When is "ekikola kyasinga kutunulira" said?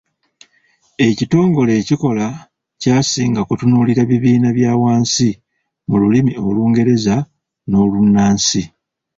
1.81-4.01